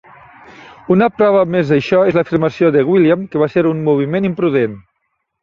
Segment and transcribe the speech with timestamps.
[0.95, 4.77] Una prova més d'això és l'afirmació de William que va ser un moviment imprudent.